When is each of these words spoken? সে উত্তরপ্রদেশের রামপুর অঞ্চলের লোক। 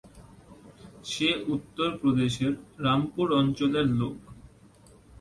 সে 1.05 1.29
উত্তরপ্রদেশের 1.47 2.53
রামপুর 2.79 3.27
অঞ্চলের 3.39 3.87
লোক। 3.99 4.17